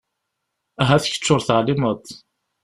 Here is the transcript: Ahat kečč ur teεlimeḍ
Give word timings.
Ahat 0.81 1.03
kečč 1.11 1.27
ur 1.33 1.41
teεlimeḍ 1.43 2.01